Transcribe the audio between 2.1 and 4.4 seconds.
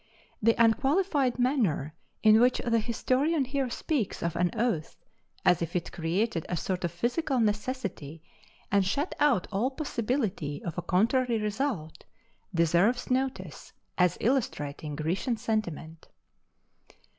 in which the historian here speaks of